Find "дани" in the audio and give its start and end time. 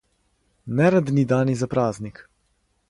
1.25-1.55